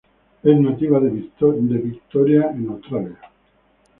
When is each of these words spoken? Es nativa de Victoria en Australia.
Es 0.41 0.59
nativa 0.59 0.99
de 0.99 1.09
Victoria 1.11 2.49
en 2.55 2.69
Australia. 2.69 3.19